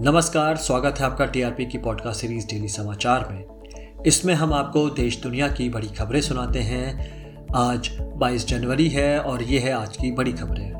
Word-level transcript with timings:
नमस्कार, 0.00 0.56
स्वागत 0.56 0.94
है 0.98 1.06
आपका 1.06 1.26
टीआरपी 1.26 1.66
की 1.66 1.78
पॉडकास्ट 1.78 2.20
सीरीज़ 2.20 2.46
डेली 2.46 2.68
समाचार 2.68 3.28
में। 3.30 3.44
इसमें 4.06 4.34
हम 4.34 4.52
आपको 4.52 4.90
देश 4.90 5.22
दुनिया 5.22 5.48
की 5.48 5.68
बड़ी 5.68 5.86
खबरें 5.86 6.20
सुनाते 6.20 6.58
हैं। 6.58 7.10
आज 7.54 7.98
22 8.16 8.48
जनवरी 8.48 8.88
है 8.88 9.20
और 9.20 9.42
ये 9.42 9.58
है 9.58 9.72
आज 9.72 9.96
की 9.96 10.12
बड़ी 10.12 10.32
खबरें। 10.32 10.70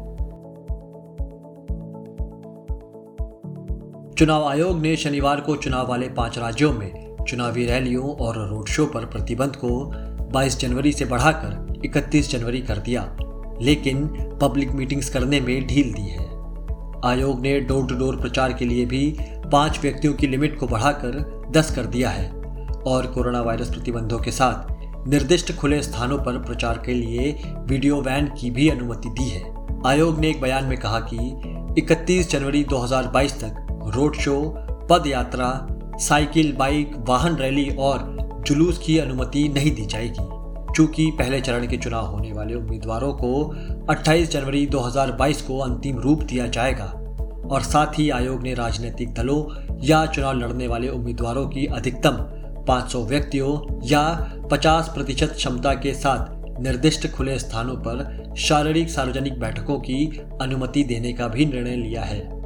चुनाव 4.18 4.44
आयोग 4.44 4.80
ने 4.80 4.96
शनिवार 4.96 5.40
को 5.40 5.56
चुनाव 5.56 5.88
वाले 5.88 6.08
पाँच 6.08 6.38
राज्यों 6.38 6.72
में 6.72 7.16
चुनावी 7.28 7.66
रैलियों 7.66 8.10
और 8.10 8.48
रोड 8.48 8.66
शो 8.66 8.86
पर 8.86 9.04
प्रतिबंध 9.04 9.56
को 9.56 9.92
22 10.32 10.58
जनवरी 10.58 10.92
से 10.92 11.04
बढ़ाकर 11.04 11.82
31 11.84 12.30
जनवरी 12.30 12.60
कर 12.60 12.78
दिया। 12.78 13.16
लेकिन 13.62 14.06
पब्लिक 14.42 14.70
मीटिंग्स 14.70 15.10
करने 15.10 15.40
में 15.40 15.66
ढील 15.66 15.92
दी 15.92 16.02
है। 16.02 16.27
आयोग 17.04 17.40
ने 17.40 17.60
डोर 17.60 17.86
टू 17.86 17.94
डोर 17.94 18.16
प्रचार 18.16 18.52
के 18.52 18.64
लिए 18.64 18.86
भी 18.86 19.16
पाँच 19.52 19.78
व्यक्तियों 19.82 20.14
की 20.14 20.26
लिमिट 20.26 20.58
को 20.58 20.66
बढ़ाकर 20.66 21.44
दस 21.50 21.70
कर 21.70 21.86
दिया 21.86 22.10
है 22.10 22.30
और 22.86 23.06
कोरोना 23.06 23.42
वायरस 23.42 23.68
प्रतिबंधों 23.68 24.18
के 24.18 24.30
साथ 24.30 24.78
निर्दिष्ट 25.08 25.56
खुले 25.56 25.82
स्थानों 25.82 26.18
पर 26.18 26.38
प्रचार 26.38 26.82
के 26.86 26.94
लिए 26.94 27.42
वीडियो 27.58 28.00
वैन 28.00 28.26
की 28.40 28.50
भी 28.50 28.68
अनुमति 28.68 29.08
दी 29.08 29.28
है। 29.28 29.54
आयोग 29.86 30.18
ने 30.18 30.30
एक 30.30 30.40
बयान 30.40 30.64
में 30.64 30.78
कहा 30.78 31.00
कि 31.00 31.16
31 31.80 32.30
जनवरी 32.30 32.64
2022 32.64 33.32
तक 33.32 33.82
रोड 33.94 34.14
शो, 34.14 34.54
पद 34.90 35.04
यात्रा, 35.06 35.68
साइकिल, 36.00 36.52
बाइक, 36.52 36.92
वाहन 36.98 37.36
रैली 37.36 37.70
और 37.70 38.16
जुलूस 38.46 38.78
की 38.78 38.98
अनुमति 38.98 39.48
नहीं 39.48 39.70
दी 39.70 39.86
जाएगी। 39.86 40.38
चूँकि 40.76 41.10
पहले 41.10 41.40
चरण 41.40 41.66
के 41.66 41.76
चुनाव 41.76 42.06
होने 42.06 42.32
वाले 42.32 42.54
उम्मीदवारों 42.54 43.12
को 43.12 43.56
28 43.90 44.30
जनवरी 44.30 44.66
2022 44.66 45.42
को 45.42 45.58
अंतिम 45.58 45.98
रूप 45.98 46.22
दिया 46.22 46.46
जाएगा। 46.46 46.97
और 47.46 47.62
साथ 47.62 47.98
ही 47.98 48.10
आयोग 48.10 48.42
ने 48.42 48.54
राजनीतिक 48.54 49.14
दलों 49.14 49.42
या 49.84 50.06
चुनाव 50.06 50.32
लड़ने 50.32 50.66
वाले 50.66 50.88
उम्मीदवारों 50.88 51.48
की 51.48 51.66
अधिकतम 51.66 52.16
500 52.68 53.04
व्यक्तियों 53.04 53.80
या 53.84 54.32
50 54.52 54.88
प्रतिशत 54.88 55.32
क्षमता 55.36 55.74
के 55.74 55.94
साथ 55.94 56.60
निर्दिष्ट 56.60 57.10
खुले 57.10 57.38
स्थानों 57.38 57.76
पर 57.76 58.34
शारीरिक 58.38 58.90
सार्वजनिक 58.90 59.40
बैठकों 59.40 59.78
की 59.78 60.20
अनुमति 60.42 60.84
देने 60.84 61.12
का 61.12 61.28
भी 61.28 61.46
निर्णय 61.46 61.76
लिया 61.76 62.02
है। 62.02 62.38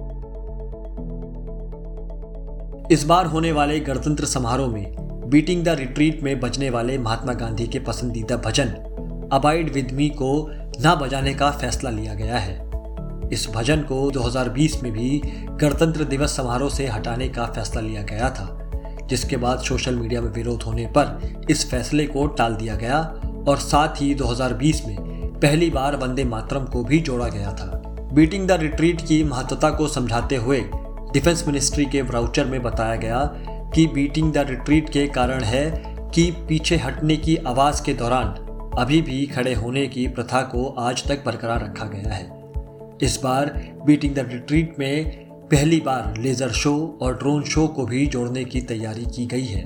इस 2.91 3.05
बार 3.05 3.27
होने 3.27 3.53
वाले 3.53 3.81
गणतंत्र 3.81 4.25
समारोह 4.25 4.69
में 4.69 4.97
बीटिंग 5.31 5.65
द 5.65 5.69
रिट्रीट 5.69 6.23
में 6.23 6.41
बजने 6.41 6.71
वाले 6.71 6.99
महात्मा 6.99 7.33
गांधी 7.33 7.67
के 7.67 7.79
पसंदीदा 7.79 8.37
भजन 8.37 8.69
अबाइड 9.33 9.73
विद 9.73 9.91
मी 9.93 10.09
को 10.09 10.51
न 10.81 10.95
बजाने 11.01 11.35
का 11.35 11.51
फैसला 11.51 11.91
लिया 11.91 12.15
गया 12.15 12.39
है। 12.39 12.72
इस 13.33 13.47
भजन 13.51 13.83
को 13.83 14.11
2020 14.11 14.83
में 14.83 14.93
भी 14.93 15.23
गणतंत्र 15.61 16.05
दिवस 16.05 16.37
समारोह 16.37 16.71
से 16.71 16.87
हटाने 16.87 17.29
का 17.29 17.47
फैसला 17.47 17.81
लिया 17.81 18.03
गया 18.03 18.31
था, 18.31 18.59
जिसके 19.09 19.37
बाद 19.37 19.59
सोशल 19.59 19.97
मीडिया 19.97 20.21
में 20.21 20.31
विरोध 20.31 20.63
होने 20.63 20.87
पर 20.87 21.47
इस 21.51 21.71
फैसले 21.71 22.07
को 22.07 22.27
टाल 22.27 22.55
दिया 22.55 22.75
गया 22.75 22.99
और 23.49 23.59
साथ 23.59 23.89
ही 23.89 24.15
2020 24.15 24.83
में 24.87 24.97
पहली 25.39 25.71
बार 25.71 25.97
वंदे 25.97 26.25
मातरम 26.25 26.65
को 26.65 26.85
भी 26.85 27.01
जोड़ा 27.01 27.29
गया 27.29 27.53
था। 27.53 27.83
बीटिंग 28.13 28.49
द 28.49 28.53
रिट्रीट 28.53 29.01
की 29.01 29.25
महत्वता 29.25 29.71
को 29.71 29.89
समझाते 29.89 30.37
हुए 30.37 30.61
डिफेंस 31.13 31.47
मिनिस्ट्री 31.47 31.85
के 31.85 32.03
ब्राउचर 32.03 32.47
में 32.47 32.63
बताया 32.63 32.97
गया 32.97 33.25
कि 33.75 33.87
बीटिंग 33.87 34.33
द 34.33 34.39
रिट्रीट 34.39 34.91
के 34.91 35.07
कारण 35.07 35.45
है 35.45 35.71
कि 36.15 36.31
पीछे 36.49 36.77
हटने 36.77 37.17
की 37.17 37.37
आवाज़ 37.37 37.83
के 37.83 37.95
दौरान 37.95 38.35
अभी 38.79 39.03
भी 39.03 39.27
खड़े 39.27 39.55
होने 39.55 39.87
की 39.87 40.07
प्रथा 40.09 40.43
को 40.43 40.69
आज 40.79 41.09
तक 41.09 41.25
बरकरार 41.27 41.65
रखा 41.65 41.85
गया 41.85 42.13
है। 42.13 42.42
इस 43.03 43.19
बार 43.23 43.47
बीटिंग 43.87 44.15
द 44.15 44.19
रिट्रीट 44.31 44.79
में 44.79 45.05
पहली 45.49 45.81
बार 45.81 46.17
लेजर 46.19 46.51
शो 46.53 46.75
और 47.03 47.17
ड्रोन 47.19 47.43
शो 47.45 47.67
को 47.69 47.87
भी 47.87 48.07
जोड़ने 48.07 48.45
की 48.45 48.61
तैयारी 48.61 49.05
की 49.07 49.27
गई 49.27 49.45
है। 49.45 49.65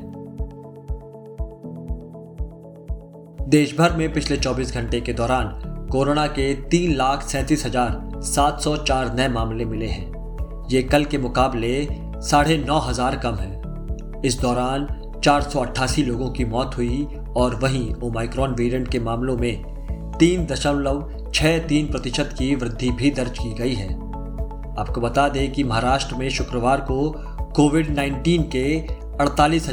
देश 3.49 3.77
भर 3.79 3.97
में 3.97 4.13
पिछले 4.13 4.37
24 4.37 4.73
घंटे 4.75 5.01
के 5.01 5.13
दौरान 5.13 5.49
कोरोना 5.93 6.27
के 6.29 6.53
तीन 6.71 6.95
लाख 6.95 7.23
सैंतीस 7.23 7.67
हज़ार 7.67 8.21
सात 8.25 8.61
सौ 8.61 8.77
चार 8.77 9.15
नए 9.15 9.29
मामले 9.29 9.65
मिले 9.65 9.87
हैं। 9.87 10.67
ये 10.71 10.83
कल 10.83 11.05
के 11.05 11.19
मुकाबले 11.19 11.89
साढ़े 12.21 12.57
नौ 12.59 12.79
हज़ार 12.79 13.17
कम 13.17 13.35
है। 13.35 14.21
इस 14.25 14.41
दौरान 14.41 14.89
चार 15.25 15.43
सौ 15.43 15.61
अट्ठासी 15.61 16.03
लोगों 16.03 16.31
की 16.31 16.45
मौत 16.45 16.77
हुई 16.77 17.07
और 17.37 17.55
वहीं 17.55 17.95
ओमाइक्रॉन 18.03 18.55
वेरिएंट 18.55 18.89
के 18.89 19.01
मामलों 19.01 19.37
में 19.37 19.63
तीन 20.19 20.47
दशमलव 20.47 21.16
छह 21.35 21.59
तीन 21.59 21.87
प्रतिशत 21.87 22.31
की 22.39 22.55
वृद्धि 22.55 22.91
भी 22.91 23.11
दर्ज 23.11 23.39
की 23.39 23.55
गई 23.55 23.75
है। 23.75 23.95
आपको 24.79 25.01
बता 25.01 25.29
दें 25.29 25.53
कि 25.53 25.65
महाराष्ट्र 25.65 26.15
में 26.15 26.29
शुक्रवार 26.29 26.81
को 26.81 27.15
कोविड 27.57 27.95
19 27.95 28.43
के 28.43 28.79
अड़तालीस 29.21 29.71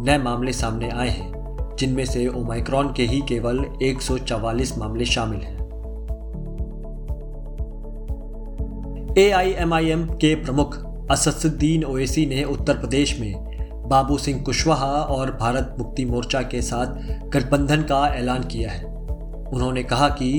नए 0.00 0.18
मामले 0.18 0.52
सामने 0.52 0.88
आए 0.90 1.08
हैं, 1.08 1.32
जिनमें 1.78 2.04
से 2.04 2.28
ओमाइक्रॉन 2.28 2.92
के 2.92 3.02
ही 3.02 3.20
केवल 3.20 3.64
144 3.82 4.78
मामले 4.78 5.04
शामिल 5.04 5.40
हैं। 5.40 5.56
ए 9.18 9.30
के 10.20 10.34
प्रमुख 10.34 10.86
असदुद्दीन 11.10 11.84
ओवैसी 11.84 12.26
ने 12.26 12.44
उत्तर 12.44 12.78
प्रदेश 12.78 13.20
में 13.20 13.56
बाबू 13.88 14.18
सिंह 14.18 14.42
कुशवाहा 14.42 14.92
और 14.92 15.30
भारत 15.30 15.76
मुक्ति 15.78 16.04
मोर्चा 16.04 16.42
के 16.42 16.62
साथ 16.62 16.86
गठबंधन 17.28 17.82
का 17.82 18.08
ऐलान 18.08 18.44
किया 18.44 18.70
है। 18.70 18.95
उन्होंने 19.52 19.82
कहा 19.82 20.08
कि 20.08 20.30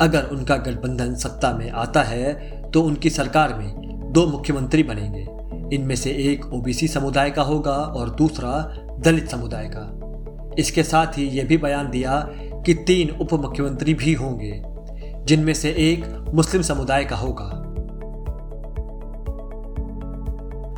अगर 0.00 0.28
उनका 0.32 0.56
गठबंधन 0.56 1.14
सत्ता 1.14 1.52
में 1.52 1.70
आता 1.70 2.02
है 2.02 2.32
तो 2.70 2.82
उनकी 2.82 3.10
सरकार 3.10 3.54
में 3.54 4.12
दो 4.12 4.26
मुख्यमंत्री 4.26 4.82
बनेंगे। 4.82 5.26
इनमें 5.76 5.94
से 5.96 6.10
एक 6.10 6.44
ओबीसी 6.46 6.88
समुदाय 6.88 7.30
का 7.30 7.42
होगा 7.42 7.72
और 7.72 8.10
दूसरा 8.10 8.52
दलित 8.98 9.28
समुदाय 9.28 9.70
का। 9.74 10.54
इसके 10.58 10.82
साथ 10.82 11.18
ही 11.18 11.28
यह 11.28 11.46
भी 11.46 11.56
बयान 11.56 11.90
दिया 11.90 12.20
कि 12.66 12.74
तीन 12.74 13.10
उप 13.10 13.32
मुख्यमंत्री 13.34 13.94
भी 13.94 14.12
होंगे, 14.12 14.62
जिनमें 15.24 15.54
से 15.54 15.70
एक 15.70 16.04
मुस्लिम 16.34 16.62
समुदाय 16.62 17.04
का 17.04 17.16
होगा। 17.16 17.50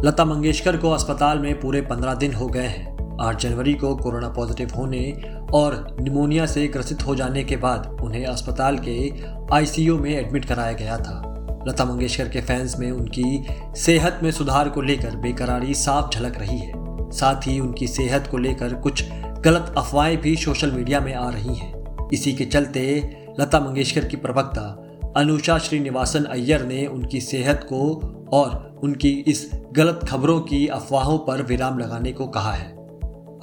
लता 0.04 0.24
मंगेशकर 0.24 0.76
को 0.76 0.90
अस्पताल 0.90 1.38
में 1.38 1.60
पूरे 1.60 1.80
पंद्रह 1.80 2.14
दिन 2.14 2.34
हो 2.34 2.46
गए 2.46 2.66
हैं। 2.66 2.95
आठ 3.20 3.40
जनवरी 3.40 3.74
को 3.74 3.96
कोरोना 3.96 4.28
पॉजिटिव 4.28 4.70
होने 4.76 5.12
और 5.54 5.96
निमोनिया 6.00 6.46
से 6.46 6.66
ग्रसित 6.66 7.06
हो 7.06 7.14
जाने 7.14 7.44
के 7.44 7.56
बाद 7.56 7.98
उन्हें 8.02 8.26
अस्पताल 8.26 8.78
के 8.78 9.12
आईसीयू 9.52 9.98
में 9.98 10.16
एडमिट 10.16 10.44
कराया 10.44 10.72
गया 10.72 10.96
था। 10.96 11.32
लता 11.68 11.84
मंगेशकर 11.84 12.28
के 12.28 12.40
फैंस 12.40 12.78
में 12.78 12.90
उनकी 12.90 13.46
सेहत 13.76 14.20
में 14.22 14.30
सुधार 14.30 14.68
को 14.68 14.82
लेकर 14.82 15.16
बेकरारी 15.16 15.74
साफ़ 15.74 16.18
झलक 16.18 16.38
रही 16.38 16.58
है। 16.58 16.72
साथ 17.10 17.46
ही 17.46 17.60
उनकी 17.60 17.86
सेहत 17.86 18.26
को 18.26 18.38
लेकर 18.38 18.74
कुछ 18.74 19.04
गलत 19.44 19.74
अफवाहें 19.78 20.20
भी 20.20 20.36
सोशल 20.36 20.70
मीडिया 20.70 21.00
में 21.00 21.14
आ 21.14 21.30
रही 21.30 21.54
हैं। 21.54 22.08
इसी 22.12 22.32
के 22.32 22.44
चलते 22.44 23.16
लता 23.40 23.60
मंगेशकर 23.60 24.04
की 24.04 24.16
प्रवक्ता 24.16 24.82
अनुषा 25.16 25.58
श्रीनिवासन 25.58 26.24
अय्यर 26.24 26.64
ने 26.64 26.86
उनकी 26.86 27.20
सेहत 27.20 27.64
को 27.64 28.12
और 28.32 28.80
उनकी 28.84 29.10
इस 29.10 29.50
गलत 29.72 30.00
खबरों 30.08 30.40
की 30.40 30.66
अफवाहों 30.66 31.18
पर 31.18 31.42
विराम 31.42 31.78
लगाने 31.78 32.12
को 32.12 32.26
कहा 32.26 32.52
है। 32.52 32.75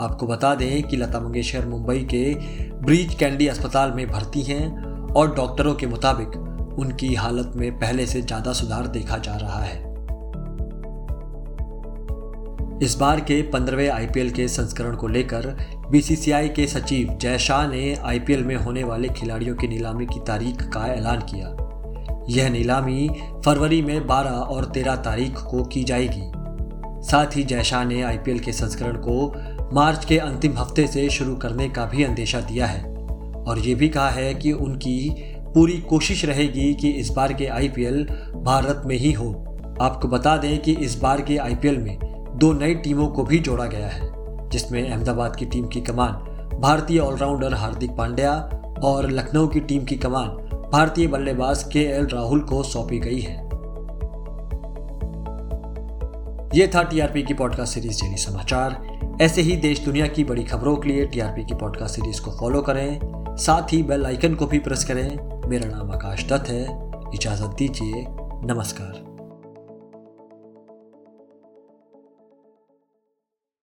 आपको 0.01 0.27
बता 0.27 0.55
दें 0.55 0.83
कि 0.83 0.97
लता 0.97 1.19
मंगेशकर 1.19 1.65
मुंबई 1.65 1.99
के 2.13 2.23
ब्रीच 2.85 3.13
कैंडी 3.15 3.47
अस्पताल 3.47 3.91
में 3.91 4.07
भर्ती 4.07 4.41
हैं 4.41 4.67
और 5.13 5.35
डॉक्टरों 5.35 5.73
के 5.75 5.87
मुताबिक 5.87 6.37
उनकी 6.79 7.13
हालत 7.15 7.51
में 7.55 7.71
पहले 7.79 8.05
से 8.07 8.21
ज़्यादा 8.21 8.53
सुधार 8.53 8.87
देखा 8.87 9.17
जा 9.17 9.35
रहा 9.35 9.59
है। 9.59 9.81
इस 12.81 12.95
बार 12.95 13.19
के 13.19 13.41
पंद्रहवें 13.41 13.89
आईपीएल 13.89 14.31
के 14.31 14.47
संस्करण 14.47 14.95
को 14.95 15.07
लेकर 15.07 15.55
बीसीसीआई 15.91 16.49
के 16.49 16.67
सचिव 16.67 17.17
जय 17.21 17.37
शाह 17.37 17.67
ने 17.67 17.95
आईपीएल 17.95 18.43
में 18.43 18.55
होने 18.55 18.83
वाले 18.83 19.09
खिलाड़ियों 19.09 19.55
की 19.55 19.67
नीलामी 19.67 20.05
की 20.05 20.19
तारीख 20.19 20.63
का 20.63 20.85
ऐलान 20.87 21.19
किया। 21.19 21.55
यह 22.29 22.49
नीलामी 22.49 23.09
फरवरी 23.46 23.81
में 23.81 24.07
12 24.07 24.41
और 24.49 24.66
13 24.66 24.96
तारीख 24.96 25.37
को 25.37 25.63
की 25.63 25.84
जाएगी। 25.84 26.31
साथ 27.07 27.37
ही 27.37 27.43
जय 27.43 27.63
शाह 27.63 27.84
ने 27.85 28.01
आईपीएल 28.01 28.39
के 28.39 28.51
संस्करण 28.51 28.97
को 28.97 29.34
मार्च 29.73 30.05
के 30.05 30.17
अंतिम 30.17 30.58
हफ़्ते 30.58 30.87
से 30.87 31.09
शुरू 31.09 31.35
करने 31.35 31.67
का 31.70 31.85
भी 31.85 32.03
अंदेशा 32.03 32.40
दिया 32.40 32.66
है 32.66 32.84
और 33.43 33.59
ये 33.59 33.75
भी 33.75 33.90
कहा 33.90 34.09
है 34.09 34.34
कि 34.34 34.52
उनकी 34.52 35.16
पूरी 35.53 35.78
कोशिश 35.79 36.25
रहेगी 36.25 36.73
कि 36.73 36.90
इस 36.90 37.09
बार 37.09 37.34
के 37.34 37.46
आईपीएल 37.46 38.03
भारत 38.35 38.84
में 38.85 38.96
ही 38.96 39.11
हो। 39.11 39.29
आपको 39.81 40.08
बता 40.08 40.37
दें 40.37 40.61
कि 40.61 40.73
इस 40.73 40.99
बार 40.99 41.22
के 41.22 41.37
आईपीएल 41.37 41.78
में 41.78 41.97
दो 42.35 42.52
नई 42.53 42.75
टीमों 42.75 43.08
को 43.08 43.23
भी 43.23 43.40
जोड़ा 43.40 43.66
गया 43.66 43.87
है, 43.87 44.09
जिसमें 44.49 44.91
अहमदाबाद 44.91 45.35
की 45.35 45.46
टीम 45.46 45.67
की 45.67 45.81
कमान 45.81 46.11
भारतीय 46.61 46.99
ऑलराउंडर 46.99 47.53
हार्दिक 47.53 47.91
पांड्या 47.91 48.34
और 48.84 49.09
लखनऊ 49.11 49.47
की 49.47 49.59
टीम 49.59 49.85
की 49.85 49.96
कमान 49.96 50.28
भारतीय 50.72 51.08
बल्लेबाज 51.08 51.64
के 51.64 51.79
एल 51.79 52.08
राहुल 52.08 52.40
को 52.40 52.64
सौंपी 52.64 52.99
गई 52.99 53.20
है। 53.20 53.41
ये 56.55 56.67
था 56.67 56.84
टीआरपी 56.84 57.23
की 57.23 57.34
पॉडकास्ट 57.34 57.73
सीरीज़ 57.73 58.02
डेली 58.02 58.17
समाचार। 58.17 58.92
ऐसे 59.21 59.41
ही 59.41 59.55
देश 59.55 59.79
दुनिया 59.79 60.07
की 60.07 60.23
बड़ी 60.23 60.43
खबरों 60.43 60.75
के 60.75 60.89
लिए 60.89 61.05
टीआरपी 61.05 61.45
की 61.45 61.53
पॉडकास्ट 61.53 61.95
सीरीज़ 61.95 62.21
को 62.21 62.31
फॉलो 62.31 62.61
करें। 62.61 62.99
साथ 63.37 63.73
ही 63.73 63.83
बेल 63.83 64.05
आइकन 64.05 64.35
को 64.35 64.45
भी 64.45 64.59
प्रेस 64.59 64.85
करें। 64.85 65.41
मेरा 65.49 65.69
नाम 65.69 65.91
आकाश 65.91 66.29
दत्त 66.29 66.49
है। 66.49 66.63
इजाज़त 67.13 67.55
दीजिए। 67.59 68.05
नमस्कार। 68.53 69.12